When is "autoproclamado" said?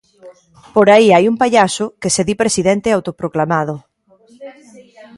2.97-3.75